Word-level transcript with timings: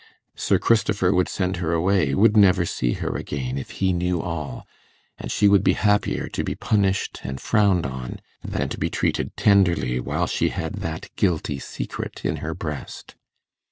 Sir 0.33 0.57
Christopher 0.57 1.13
would 1.13 1.29
send 1.29 1.57
her 1.57 1.73
away 1.73 2.15
would 2.15 2.35
never 2.35 2.65
see 2.65 2.93
her 2.93 3.15
again, 3.15 3.59
if 3.59 3.69
he 3.69 3.93
knew 3.93 4.19
all; 4.19 4.65
and 5.19 5.31
she 5.31 5.47
would 5.47 5.63
be 5.63 5.73
happier 5.73 6.27
to 6.29 6.43
be 6.43 6.55
punished 6.55 7.19
and 7.23 7.39
frowned 7.39 7.85
on, 7.85 8.19
than 8.43 8.67
to 8.69 8.79
be 8.79 8.89
treated 8.89 9.37
tenderly 9.37 9.99
while 9.99 10.25
she 10.25 10.49
had 10.49 10.77
that 10.79 11.11
guilty 11.17 11.59
secret 11.59 12.25
in 12.25 12.37
her 12.37 12.55
breast. 12.55 13.13